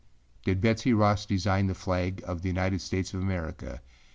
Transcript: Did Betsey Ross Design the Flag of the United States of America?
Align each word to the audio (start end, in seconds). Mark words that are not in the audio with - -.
Did 0.43 0.61
Betsey 0.61 0.93
Ross 0.93 1.27
Design 1.27 1.67
the 1.67 1.75
Flag 1.75 2.23
of 2.25 2.41
the 2.41 2.47
United 2.49 2.81
States 2.81 3.13
of 3.13 3.21
America? 3.21 3.83